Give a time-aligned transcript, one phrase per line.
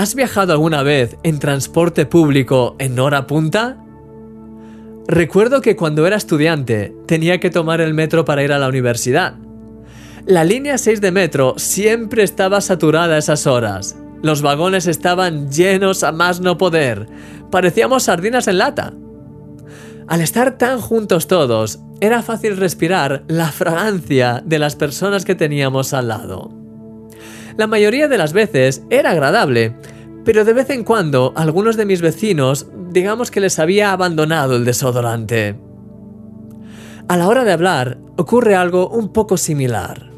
[0.00, 3.76] ¿Has viajado alguna vez en transporte público en hora punta?
[5.06, 9.34] Recuerdo que cuando era estudiante tenía que tomar el metro para ir a la universidad.
[10.24, 13.94] La línea 6 de metro siempre estaba saturada a esas horas.
[14.22, 17.06] Los vagones estaban llenos a más no poder.
[17.50, 18.94] Parecíamos sardinas en lata.
[20.08, 25.92] Al estar tan juntos todos, era fácil respirar la fragancia de las personas que teníamos
[25.92, 26.58] al lado.
[27.60, 29.74] La mayoría de las veces era agradable,
[30.24, 34.64] pero de vez en cuando algunos de mis vecinos digamos que les había abandonado el
[34.64, 35.58] desodorante.
[37.08, 40.10] A la hora de hablar ocurre algo un poco similar.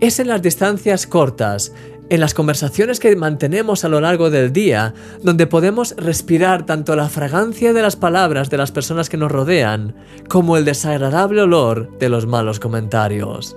[0.00, 1.72] Es en las distancias cortas,
[2.10, 7.08] en las conversaciones que mantenemos a lo largo del día, donde podemos respirar tanto la
[7.08, 9.94] fragancia de las palabras de las personas que nos rodean,
[10.28, 13.56] como el desagradable olor de los malos comentarios.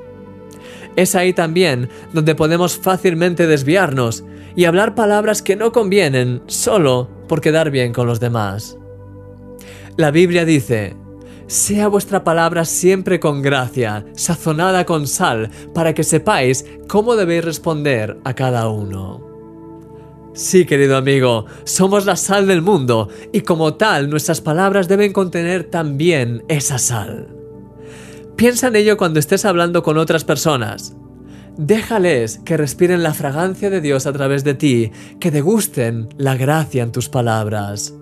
[0.96, 4.24] Es ahí también donde podemos fácilmente desviarnos
[4.56, 8.77] y hablar palabras que no convienen solo por quedar bien con los demás.
[9.98, 10.96] La Biblia dice,
[11.48, 18.18] sea vuestra palabra siempre con gracia, sazonada con sal, para que sepáis cómo debéis responder
[18.24, 19.34] a cada uno.
[20.34, 25.66] Sí, querido amigo, somos la sal del mundo y como tal nuestras palabras deben contener
[25.66, 27.43] también esa sal.
[28.35, 30.95] Piensa en ello cuando estés hablando con otras personas.
[31.57, 36.81] Déjales que respiren la fragancia de Dios a través de ti, que degusten la gracia
[36.81, 37.93] en tus palabras.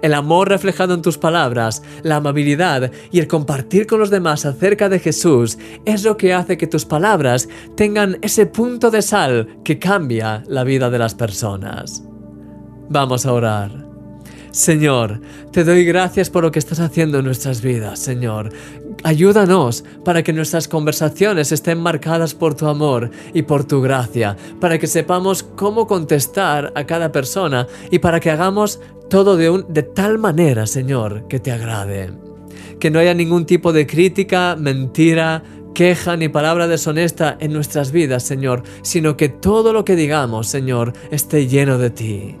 [0.00, 4.88] El amor reflejado en tus palabras, la amabilidad y el compartir con los demás acerca
[4.88, 9.78] de Jesús es lo que hace que tus palabras tengan ese punto de sal que
[9.78, 12.02] cambia la vida de las personas.
[12.88, 13.91] Vamos a orar.
[14.52, 18.50] Señor, te doy gracias por lo que estás haciendo en nuestras vidas, Señor.
[19.02, 24.78] Ayúdanos para que nuestras conversaciones estén marcadas por tu amor y por tu gracia, para
[24.78, 30.66] que sepamos cómo contestar a cada persona y para que hagamos todo de, tal manera,
[30.66, 32.12] Señor, que te agrade.
[32.78, 35.42] Que no haya ningún tipo de crítica, mentira,
[35.74, 40.92] queja ni palabra deshonesta en nuestras vidas, Señor, sino que todo lo que digamos, Señor,
[41.10, 42.36] esté lleno de ti.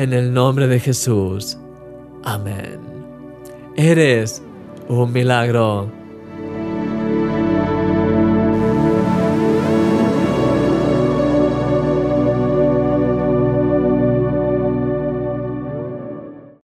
[0.00, 1.58] En el nombre de Jesús.
[2.24, 2.80] Amén.
[3.76, 4.40] Eres
[4.88, 5.99] un milagro.